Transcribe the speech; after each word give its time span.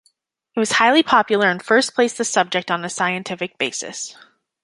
It 0.55 0.59
was 0.59 0.71
highly 0.71 1.03
popular 1.03 1.45
and 1.47 1.61
first 1.61 1.93
placed 1.93 2.17
the 2.17 2.25
subject 2.25 2.71
on 2.71 2.83
a 2.83 2.89
scientific 2.89 3.59
basis. 3.59 4.17